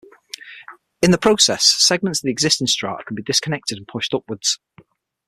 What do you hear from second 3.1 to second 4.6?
be disconnected and pushed upwards.